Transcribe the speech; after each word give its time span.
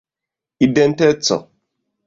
identeco 0.67 1.37